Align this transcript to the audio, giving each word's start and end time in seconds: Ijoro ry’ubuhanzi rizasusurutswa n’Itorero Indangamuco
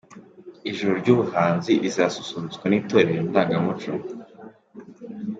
Ijoro 0.69 0.93
ry’ubuhanzi 1.01 1.71
rizasusurutswa 1.83 2.65
n’Itorero 2.67 3.19
Indangamuco 3.23 3.91